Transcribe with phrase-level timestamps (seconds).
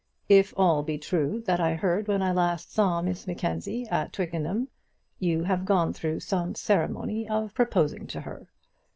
[0.29, 4.67] If all be true that I heard when I last saw Miss Mackenzie at Twickenham,
[5.19, 8.47] you have gone through some ceremony of proposing to her.